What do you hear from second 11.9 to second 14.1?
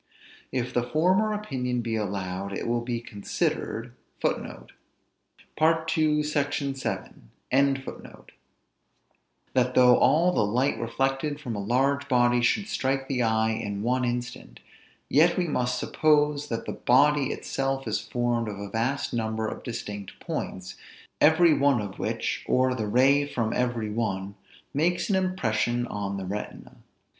body should strike the eye in one